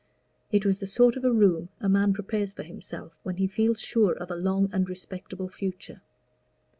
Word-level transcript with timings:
It 0.51 0.65
was 0.65 0.79
the 0.79 0.87
sort 0.87 1.15
of 1.15 1.23
a 1.23 1.31
room 1.31 1.69
a 1.79 1.87
man 1.87 2.11
prepares 2.11 2.53
for 2.53 2.63
himself 2.63 3.19
when 3.21 3.37
he 3.37 3.45
feels 3.45 3.79
sure 3.79 4.13
of 4.13 4.31
a 4.31 4.35
long 4.35 4.67
and 4.73 4.89
respectable 4.89 5.47
future. 5.47 6.01